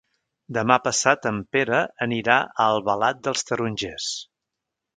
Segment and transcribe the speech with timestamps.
[0.55, 4.13] Demà passat en Pere anirà a Albalat dels Tarongers.